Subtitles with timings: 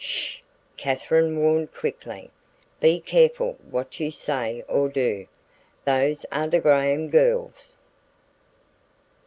[0.03, 0.39] "Sh!"
[0.77, 2.31] Katherine warned quickly.
[2.79, 5.27] "Be careful what you say or do.
[5.85, 7.77] Those are the Graham girls."